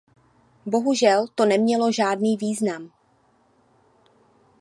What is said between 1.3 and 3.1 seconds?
to nemělo žádný význam.